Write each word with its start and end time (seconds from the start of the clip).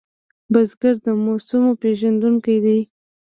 بزګر 0.51 0.95
د 1.05 1.07
موسمو 1.25 1.71
پېژندونکی 1.81 2.57
دی 2.65 2.79